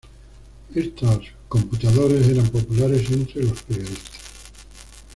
Éstos 0.73 1.27
computadores 1.47 2.27
eran 2.27 2.47
populares 2.49 3.11
entre 3.11 3.43
los 3.43 3.61
periodistas. 3.61 4.51